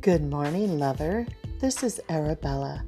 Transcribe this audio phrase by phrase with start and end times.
[0.00, 1.26] Good morning, lover.
[1.58, 2.84] This is Arabella.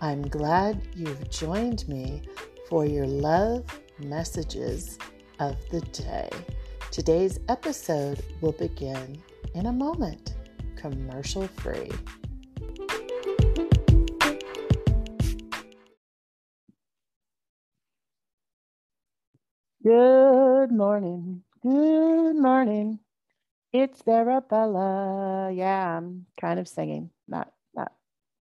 [0.00, 2.22] I'm glad you've joined me
[2.70, 3.66] for your love
[3.98, 4.98] messages
[5.40, 6.30] of the day.
[6.90, 9.22] Today's episode will begin
[9.54, 10.36] in a moment,
[10.74, 11.90] commercial free.
[19.82, 21.42] Good morning.
[21.62, 23.00] Good morning.
[23.74, 25.52] It's Arabella.
[25.52, 27.10] Yeah, I'm kind of singing.
[27.28, 27.92] Not not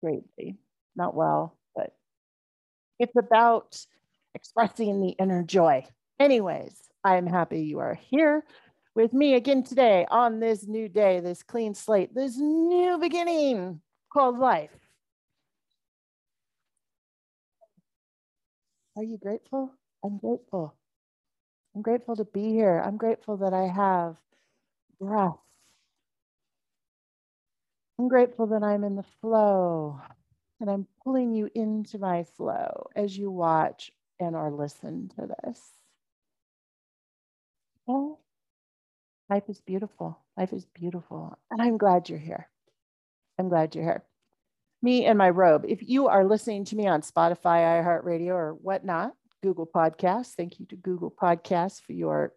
[0.03, 0.59] greatly,
[0.97, 1.95] not well, but
[2.99, 3.77] it's about
[4.35, 5.87] expressing the inner joy.
[6.21, 8.45] Anyways, I'm happy you are here
[8.97, 13.81] with me again today on this new day, this clean slate, this new beginning
[14.13, 14.73] called life.
[18.97, 19.73] Are you grateful?
[20.05, 20.75] I'm grateful.
[21.77, 22.83] I'm grateful to be here.
[22.85, 24.17] I'm grateful that I have
[25.01, 25.39] breath.
[27.99, 30.01] I'm grateful that I'm in the flow
[30.61, 35.61] and I'm pulling you into my flow as you watch and or listen to this.
[37.87, 38.19] Oh,
[39.29, 40.19] life is beautiful.
[40.37, 41.39] Life is beautiful.
[41.51, 42.49] And I'm glad you're here.
[43.39, 44.05] I'm glad you're here.
[44.83, 45.65] Me and my robe.
[45.69, 50.67] If you are listening to me on Spotify, iHeartRadio, or whatnot, Google Podcasts, thank you
[50.67, 52.33] to Google Podcasts for your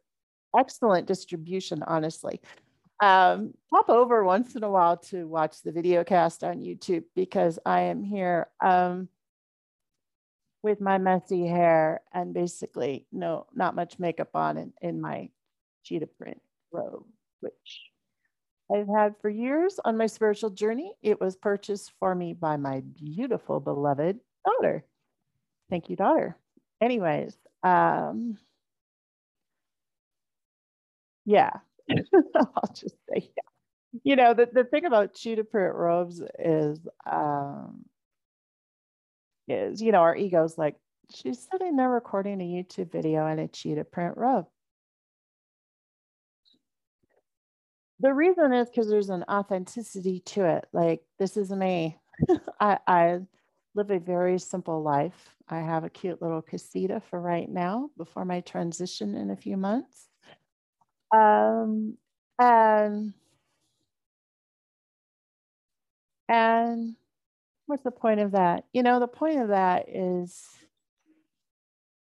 [0.55, 2.41] excellent distribution, honestly.
[3.01, 7.59] Um, pop over once in a while to watch the video cast on YouTube because
[7.65, 9.07] I am here um,
[10.63, 15.29] with my messy hair and basically no, not much makeup on in, in my
[15.83, 17.05] cheetah print robe,
[17.41, 17.91] which
[18.73, 20.93] I've had for years on my spiritual journey.
[21.01, 24.83] It was purchased for me by my beautiful, beloved daughter.
[25.69, 26.35] Thank you, daughter.
[26.81, 28.37] Anyways, um,
[31.27, 31.51] yeah,
[32.35, 33.43] I'll just say, yeah.
[34.03, 36.79] You know, the, the thing about cheetah print robes is,
[37.11, 37.85] um,
[39.47, 40.75] is, you know, our ego's like,
[41.13, 44.47] she's sitting there recording a YouTube video in a cheetah print robe.
[47.99, 50.67] The reason is because there's an authenticity to it.
[50.71, 51.97] Like, this is me.
[52.59, 53.19] I, I
[53.73, 55.35] live a very simple life.
[55.49, 59.57] I have a cute little casita for right now before my transition in a few
[59.57, 60.06] months.
[61.11, 61.97] Um,
[62.39, 63.13] and
[66.29, 66.95] and
[67.67, 68.65] what's the point of that?
[68.73, 70.47] You know, the point of that is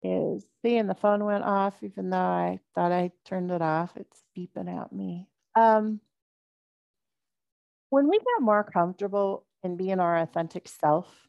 [0.02, 3.96] is seeing the phone went off, even though I thought I turned it off.
[3.96, 5.28] It's beeping at me.
[5.54, 6.00] Um,
[7.90, 11.28] when we get more comfortable in being our authentic self,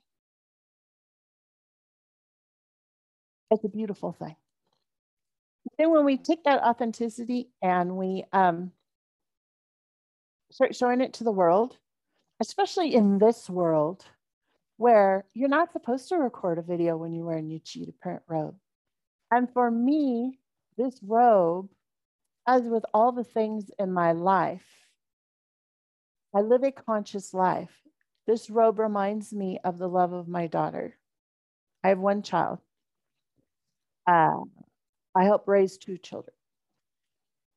[3.51, 4.35] it's a beautiful thing
[5.77, 8.71] then when we take that authenticity and we um,
[10.51, 11.77] start showing it to the world,
[12.41, 14.05] especially in this world
[14.77, 18.55] where you're not supposed to record a video when you're wearing your cheetah print robe.
[19.31, 20.39] And for me,
[20.77, 21.69] this robe,
[22.47, 24.65] as with all the things in my life,
[26.35, 27.71] I live a conscious life.
[28.25, 30.97] This robe reminds me of the love of my daughter.
[31.83, 32.59] I have one child.
[34.07, 34.39] Uh,
[35.15, 36.33] I help raise two children.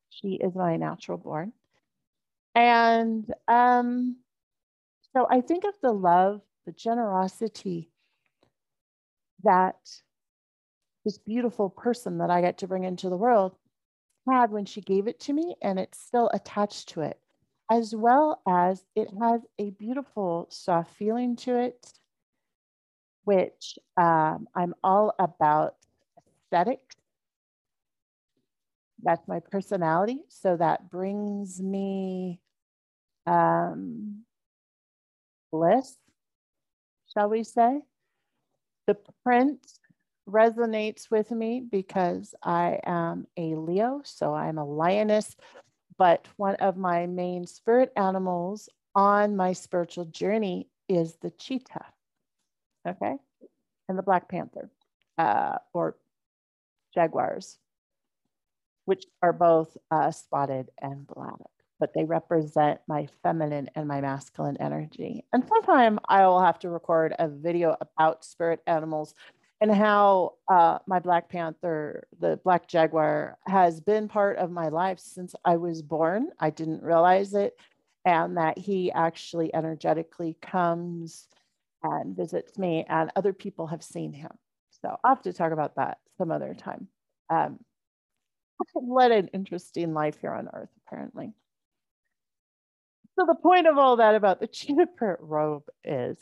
[0.09, 1.53] She is my natural born.
[2.55, 4.17] And um,
[5.13, 7.91] so I think of the love, the generosity
[9.43, 9.77] that
[11.05, 13.55] this beautiful person that I get to bring into the world
[14.27, 17.19] had when she gave it to me, and it's still attached to it,
[17.71, 21.93] as well as it has a beautiful soft feeling to it,
[23.23, 25.75] which um, I'm all about
[26.27, 26.95] aesthetics
[29.01, 30.19] that's my personality.
[30.29, 32.39] So that brings me
[33.25, 34.23] um,
[35.51, 35.95] bliss,
[37.13, 37.81] shall we say.
[38.87, 39.65] The print
[40.27, 45.35] resonates with me because I am a Leo, so I'm a lioness.
[45.97, 51.85] But one of my main spirit animals on my spiritual journey is the cheetah,
[52.87, 53.15] okay,
[53.89, 54.69] and the black panther,
[55.17, 55.97] uh, or
[56.93, 57.57] jaguars
[58.87, 61.35] which are both uh, spotted and black,
[61.77, 65.25] but they represent my feminine and my masculine energy.
[65.33, 69.13] And sometime I will have to record a video about spirit animals
[69.59, 74.99] and how uh, my Black Panther, the Black Jaguar, has been part of my life
[74.99, 76.29] since I was born.
[76.39, 77.59] I didn't realize it,
[78.05, 81.27] and that he actually energetically comes
[81.83, 84.31] and visits me, and other people have seen him.
[84.81, 86.87] So I'll have to talk about that some other time.
[87.29, 87.59] Um,
[88.75, 91.33] led an interesting life here on earth, apparently.
[93.17, 96.17] So the point of all that about the juniper robe is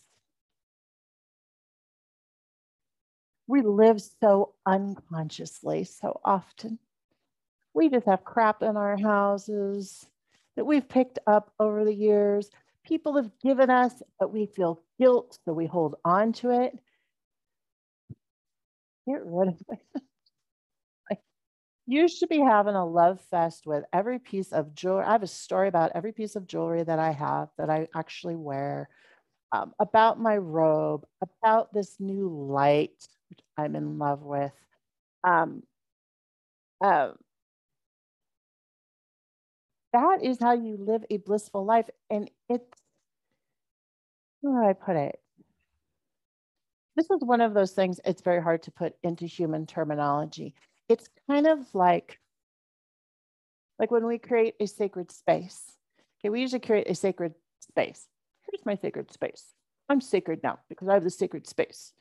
[3.48, 6.80] we live so unconsciously so often.
[7.74, 10.06] We just have crap in our houses
[10.56, 12.50] that we've picked up over the years.
[12.86, 16.80] People have given us, but we feel guilt, so we hold on to it.
[19.08, 20.02] Get rid of it.
[21.88, 25.06] you should be having a love fest with every piece of jewelry.
[25.06, 28.36] I have a story about every piece of jewelry that I have that I actually
[28.36, 28.90] wear,
[29.52, 34.52] um, about my robe, about this new light, which I'm in love with.
[35.24, 35.64] Um,
[36.84, 37.12] uh,
[39.94, 41.90] that is how you live a blissful life.
[42.10, 42.81] And it's,
[44.44, 45.20] how do I put it?
[46.96, 50.56] This is one of those things, it's very hard to put into human terminology.
[50.88, 52.20] It's kind of like,
[53.80, 55.62] like when we create a sacred space.
[56.20, 58.08] Okay, we usually create a sacred space.
[58.50, 59.54] Here's my sacred space.
[59.90, 61.94] I'm sacred now because I have the sacred space.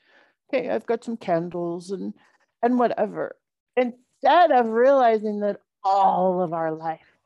[0.49, 2.15] Okay, I've got some candles and
[2.63, 3.37] and whatever.
[3.77, 7.19] Instead of realizing that all of our life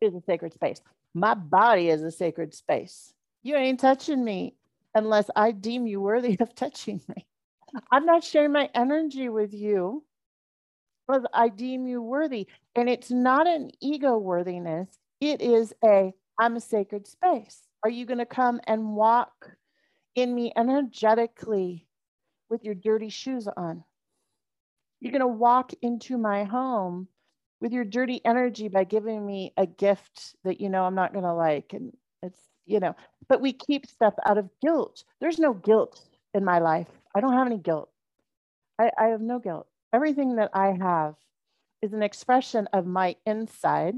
[0.00, 0.80] is a sacred space.
[1.14, 3.12] My body is a sacred space.
[3.42, 4.54] You ain't touching me
[4.94, 7.26] unless I deem you worthy of touching me.
[7.90, 10.04] I'm not sharing my energy with you
[11.06, 12.46] because I deem you worthy.
[12.74, 14.88] And it's not an ego worthiness,
[15.20, 17.62] it is a I'm a sacred space.
[17.84, 19.56] Are you going to come and walk
[20.14, 21.86] in me energetically
[22.48, 23.84] with your dirty shoes on?
[25.00, 27.08] You're going to walk into my home
[27.60, 31.24] with your dirty energy by giving me a gift that you know I'm not going
[31.24, 32.94] to like and it's you know
[33.28, 36.00] but we keep stuff out of guilt there's no guilt
[36.34, 37.88] in my life I don't have any guilt
[38.78, 41.16] I, I have no guilt everything that I have
[41.82, 43.94] is an expression of my inside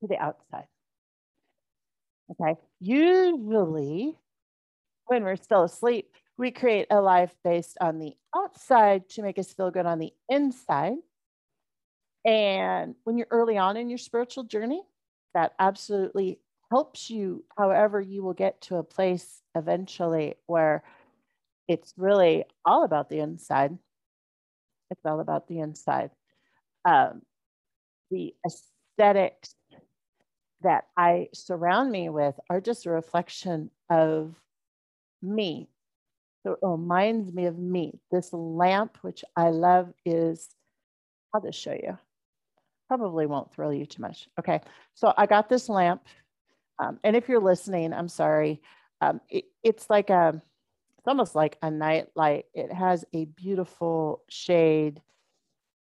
[0.00, 0.66] to the outside
[2.30, 4.16] okay usually
[5.06, 9.52] when we're still asleep we create a life based on the outside to make us
[9.52, 10.96] feel good on the inside
[12.24, 14.82] and when you're early on in your spiritual journey,
[15.34, 16.38] that absolutely
[16.70, 17.44] helps you.
[17.56, 20.82] However, you will get to a place eventually where
[21.68, 23.78] it's really all about the inside.
[24.90, 26.10] It's all about the inside.
[26.84, 27.22] Um,
[28.10, 29.54] the aesthetics
[30.62, 34.34] that I surround me with are just a reflection of
[35.22, 35.68] me.
[36.42, 38.00] So it reminds me of me.
[38.10, 40.48] This lamp, which I love, is,
[41.32, 41.98] I'll just show you
[42.90, 44.28] probably won't thrill you too much.
[44.36, 44.60] Okay,
[44.94, 46.02] so I got this lamp.
[46.80, 48.60] Um, and if you're listening, I'm sorry.
[49.00, 50.42] Um, it, it's like a,
[51.00, 52.44] it's almost like a night light.
[52.54, 55.00] It has a beautiful shade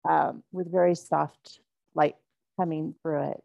[0.09, 1.61] um, with very soft
[1.95, 2.17] light
[2.59, 3.45] coming through it.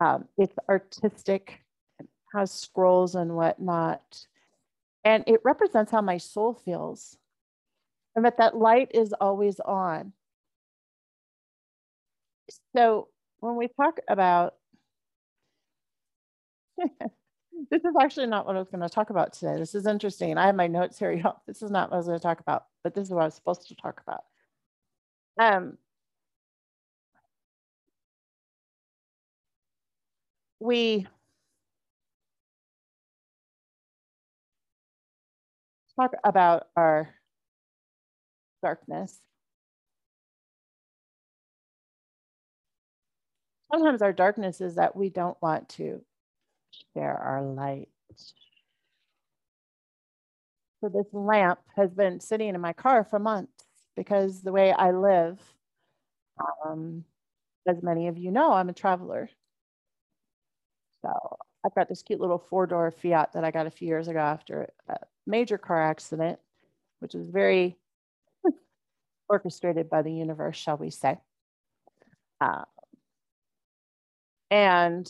[0.00, 1.60] Um, it's artistic,
[1.98, 4.26] it has scrolls and whatnot.
[5.04, 7.18] And it represents how my soul feels.
[8.14, 10.12] And that that light is always on
[12.74, 13.08] so
[13.40, 14.54] when we talk about
[17.70, 19.56] this is actually not what I was going to talk about today.
[19.58, 20.38] This is interesting.
[20.38, 21.12] I have my notes here.
[21.12, 21.40] Y'all.
[21.46, 23.26] This is not what I was going to talk about, but this is what I
[23.26, 24.24] was supposed to talk about.
[25.38, 25.78] Um,
[30.60, 31.06] we
[35.96, 37.14] talk about our
[38.62, 39.20] darkness
[43.72, 46.02] sometimes our darkness is that we don't want to
[46.94, 47.88] share our light.
[50.80, 53.64] So this lamp has been sitting in my car for months
[53.96, 55.40] because the way I live,
[56.64, 57.04] um,
[57.66, 59.30] as many of you know, I'm a traveler.
[61.02, 64.08] So I've got this cute little four door Fiat that I got a few years
[64.08, 66.40] ago after a major car accident,
[66.98, 67.76] which was very
[69.28, 71.18] orchestrated by the universe, shall we say.
[72.40, 72.64] Uh,
[74.50, 75.08] and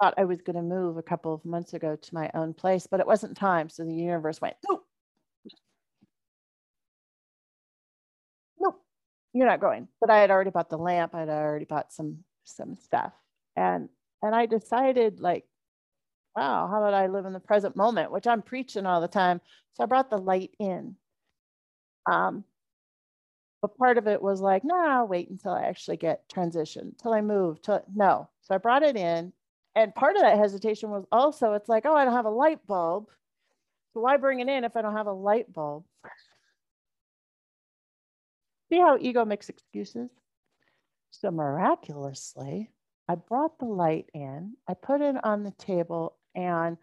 [0.00, 2.86] thought I was going to move a couple of months ago to my own place,
[2.86, 3.68] but it wasn't time.
[3.68, 4.84] So the universe went, nope,
[8.60, 8.80] nope,
[9.32, 9.88] you're not going.
[10.00, 11.14] But I had already bought the lamp.
[11.14, 13.12] I had already bought some some stuff,
[13.56, 13.88] and
[14.22, 15.44] and I decided like,
[16.36, 19.40] wow, how about I live in the present moment, which I'm preaching all the time.
[19.74, 20.96] So I brought the light in.
[22.10, 22.44] Um,
[23.62, 27.12] but part of it was like, no, nah, wait until I actually get transitioned, till
[27.14, 27.60] I move.
[27.62, 28.28] To no.
[28.42, 29.32] So I brought it in.
[29.74, 32.64] And part of that hesitation was also, it's like, oh, I don't have a light
[32.66, 33.08] bulb.
[33.92, 35.84] So why bring it in if I don't have a light bulb?
[38.70, 40.10] See how ego makes excuses?
[41.10, 42.70] So miraculously,
[43.08, 46.76] I brought the light in, I put it on the table, and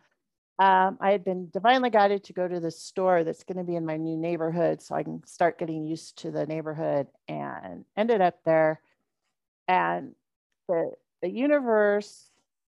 [0.60, 3.76] um, I had been divinely guided to go to the store that's going to be
[3.76, 8.22] in my new neighborhood so I can start getting used to the neighborhood and ended
[8.22, 8.80] up there.
[9.68, 10.14] And
[10.68, 12.31] the, the universe,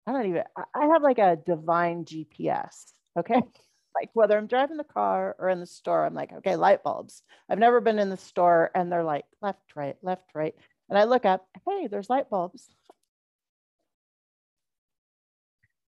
[0.08, 2.94] I don't even, I have like a divine GPS.
[3.20, 3.42] Okay.
[3.96, 7.24] like whether I'm driving the car or in the store, I'm like, okay, light bulbs.
[7.50, 10.56] I've never been in the store and they're like left, right, left, right.
[10.90, 12.70] And I look up, hey, there's light bulbs.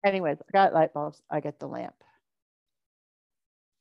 [0.04, 1.94] Anyways, I got light bulbs, I get the lamp.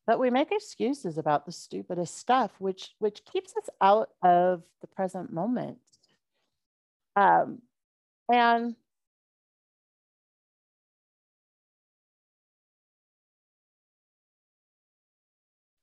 [0.06, 4.88] But we make excuses about the stupidest stuff, which which keeps us out of the
[4.88, 5.80] present moment.
[7.16, 7.62] Um,
[8.30, 8.76] and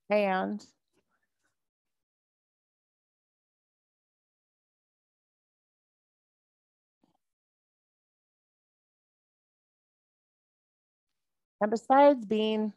[0.09, 0.65] and
[11.59, 12.73] And besides being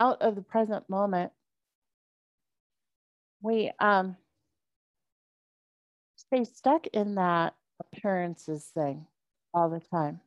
[0.00, 1.32] out of the present moment,
[3.42, 4.16] we um,
[6.16, 9.06] stay stuck in that appearances thing
[9.54, 10.20] all the time.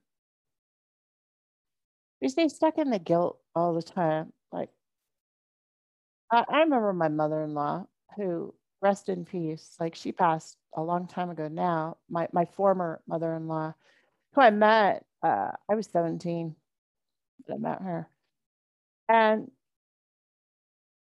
[2.22, 4.34] We stay stuck in the guilt all the time.
[6.32, 7.86] I, I remember my mother in law,
[8.16, 13.02] who rest in peace, like she passed a long time ago now, my, my former
[13.08, 13.74] mother in law,
[14.34, 16.56] who I met, uh, I was 17
[17.52, 18.10] I met her.
[19.10, 19.52] And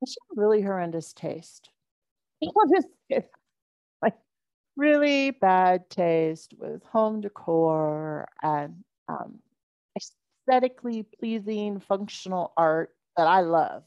[0.07, 1.71] she had really horrendous taste.
[4.03, 4.15] like
[4.77, 9.39] really bad taste with home decor and um,
[9.97, 13.85] aesthetically pleasing functional art that I love.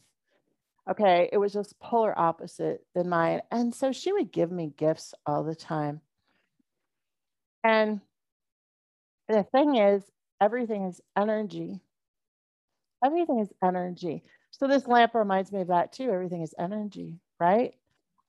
[0.90, 3.42] Okay, it was just polar opposite than mine.
[3.50, 6.00] And so she would give me gifts all the time.
[7.62, 8.00] And
[9.28, 10.02] the thing is,
[10.40, 11.82] everything is energy
[13.04, 14.22] everything is energy.
[14.50, 16.10] So this lamp reminds me of that too.
[16.10, 17.74] Everything is energy, right?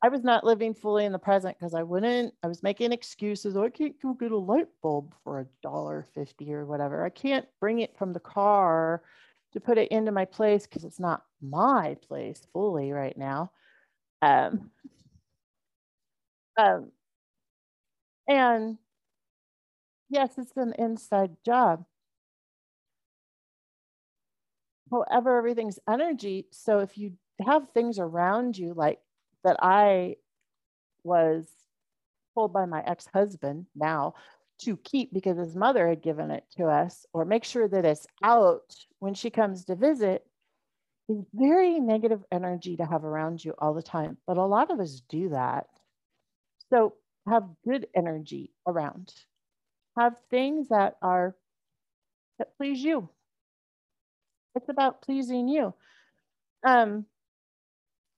[0.02, 3.58] I was not living fully in the present because I wouldn't, I was making excuses.
[3.58, 7.04] Oh, I can't go get a light bulb for a dollar fifty or whatever.
[7.04, 9.02] I can't bring it from the car
[9.54, 13.52] to put it into my place because it's not my place fully right now.
[14.22, 14.72] Um,
[16.58, 16.92] um,
[18.28, 18.78] and
[20.10, 21.86] yes, it's an inside job.
[24.92, 26.48] However, everything's energy.
[26.52, 27.14] So if you
[27.46, 29.00] have things around you like
[29.44, 30.18] that, I
[31.04, 31.48] was
[32.36, 34.16] told by my ex husband now
[34.60, 38.08] to keep because his mother had given it to us, or make sure that it's
[38.24, 40.26] out when she comes to visit,
[41.08, 44.18] is very negative energy to have around you all the time.
[44.28, 45.68] But a lot of us do that.
[46.70, 46.94] So
[47.28, 49.14] have good energy around.
[49.98, 51.36] Have things that are
[52.38, 53.10] that please you.
[54.56, 55.74] It's about pleasing you.
[56.66, 57.06] Um,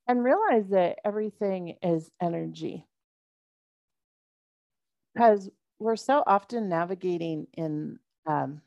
[0.08, 2.86] and realize that everything is energy.
[5.14, 5.50] Because
[5.82, 7.98] we're so often navigating in
[8.28, 8.62] um,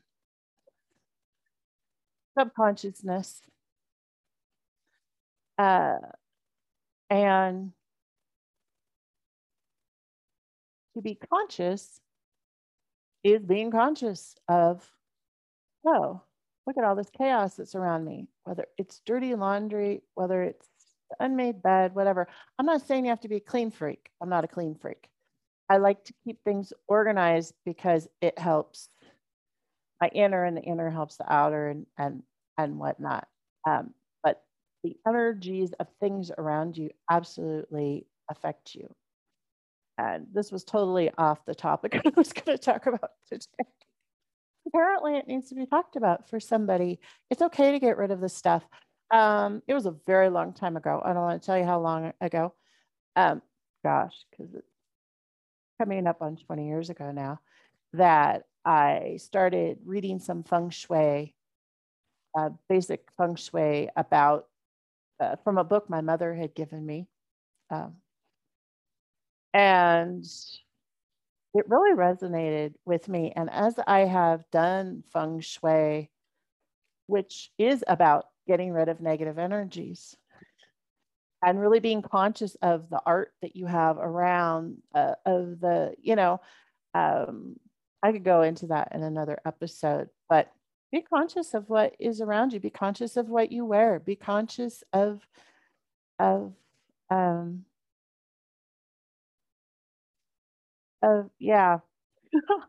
[2.37, 3.41] subconsciousness.
[5.57, 5.95] Uh,
[7.09, 7.71] and
[10.93, 12.01] to be conscious
[13.23, 14.85] is being conscious of,
[15.87, 16.21] oh,
[16.67, 20.67] look at all this chaos that's around me, whether it's dirty laundry, whether it's
[21.21, 22.27] unmade bed, whatever.
[22.59, 24.09] I'm not saying you have to be a clean freak.
[24.21, 25.07] I'm not a clean freak.
[25.69, 28.89] I like to keep things organized because it helps
[30.01, 32.23] my inner and the inner helps the outer and and
[32.57, 33.27] and whatnot.
[33.67, 33.93] Um,
[34.23, 34.43] but
[34.83, 38.93] the energies of things around you absolutely affect you.
[39.97, 43.69] And this was totally off the topic I was going to talk about today
[44.67, 46.99] apparently it needs to be talked about for somebody.
[47.29, 48.63] It's okay to get rid of this stuff.
[49.11, 51.01] Um, it was a very long time ago.
[51.03, 52.53] I don't want to tell you how long ago.
[53.15, 53.41] Um,
[53.83, 54.71] gosh, because it's
[55.79, 57.39] coming up on 20 years ago now,
[57.93, 61.35] that I started reading some feng shui,
[62.37, 64.47] uh, basic feng shui about
[65.19, 67.07] uh, from a book my mother had given me.
[67.69, 67.95] Um,
[69.53, 70.25] and
[71.53, 73.31] it really resonated with me.
[73.35, 76.09] And as I have done feng shui,
[77.07, 80.15] which is about getting rid of negative energies
[81.45, 86.15] and really being conscious of the art that you have around uh, of the, you
[86.17, 86.41] know,
[86.95, 87.57] um,
[88.03, 90.51] I could go into that in another episode, but
[90.91, 92.59] be conscious of what is around you.
[92.59, 93.99] Be conscious of what you wear.
[93.99, 95.21] Be conscious of,
[96.19, 96.53] of,
[97.09, 97.65] um,
[101.01, 101.79] of yeah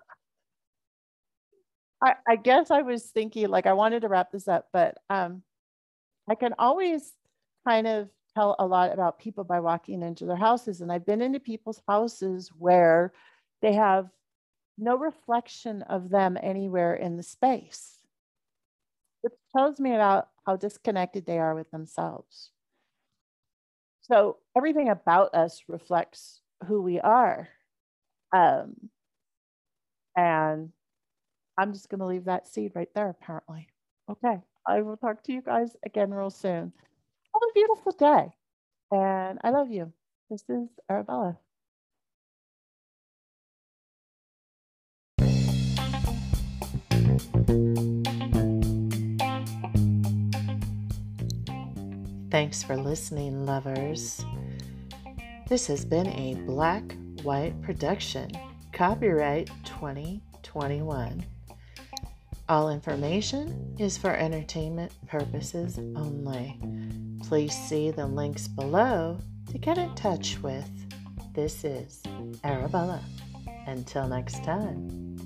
[2.03, 5.43] I, I guess I was thinking like I wanted to wrap this up, but um,
[6.31, 7.13] I can always
[7.67, 10.81] kind of tell a lot about people by walking into their houses.
[10.81, 13.13] And I've been into people's houses where
[13.63, 14.11] they have
[14.77, 17.99] no reflection of them anywhere in the space.
[19.25, 22.51] It tells me about how disconnected they are with themselves.
[24.03, 27.49] So everything about us reflects who we are.
[28.35, 28.75] Um,
[30.15, 30.71] and
[31.59, 33.69] I'm just going to leave that seed right there, apparently.
[34.11, 34.41] Okay.
[34.69, 36.73] I will talk to you guys again real soon.
[37.37, 38.33] Have a beautiful day.
[38.91, 39.93] And I love you.
[40.31, 41.37] This is Arabella.
[52.31, 54.25] Thanks for listening, lovers.
[55.47, 58.31] This has been a Black White production,
[58.73, 61.23] copyright 2021.
[62.49, 66.59] All information is for entertainment purposes only.
[67.29, 69.19] Please see the links below
[69.51, 70.71] to get in touch with.
[71.35, 72.01] This is
[72.45, 73.03] Arabella.
[73.67, 75.17] Until next time.